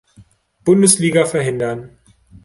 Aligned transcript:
Bundesliga 0.65 1.27
verhindern. 1.27 1.91